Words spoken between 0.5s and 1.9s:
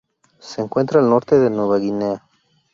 encuentra al norte de Nueva